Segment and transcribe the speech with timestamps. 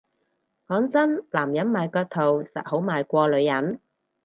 [0.67, 3.79] 講真男人賣腳圖實好賣過女人